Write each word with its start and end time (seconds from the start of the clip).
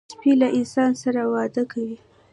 سپي 0.13 0.31
له 0.41 0.47
انسان 0.59 0.91
سره 1.03 1.21
وده 1.33 1.63
کوي. 1.71 1.95